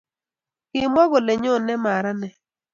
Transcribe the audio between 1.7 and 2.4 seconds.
maranet